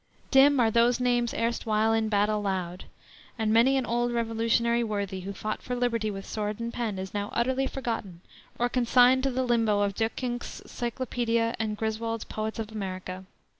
"Dim 0.31 0.59
are 0.59 0.71
those 0.71 0.99
names 0.99 1.31
erstwhile 1.31 1.93
in 1.93 2.09
battle 2.09 2.41
loud," 2.41 2.85
and 3.37 3.53
many 3.53 3.77
an 3.77 3.85
old 3.85 4.11
Revolutionary 4.11 4.83
worthy 4.83 5.19
who 5.19 5.31
fought 5.31 5.61
for 5.61 5.75
liberty 5.75 6.09
with 6.09 6.25
sword 6.25 6.59
and 6.59 6.73
pen 6.73 6.97
is 6.97 7.13
now 7.13 7.29
utterly 7.33 7.67
forgotten, 7.67 8.21
or 8.57 8.67
consigned 8.67 9.21
to 9.21 9.29
the 9.29 9.43
limbo 9.43 9.81
of 9.81 9.93
Duyckinck's 9.93 10.63
Cyclopedia 10.65 11.53
and 11.59 11.77
Griswold's 11.77 12.23
Poets 12.25 12.57
of 12.57 12.71
America. 12.71 13.25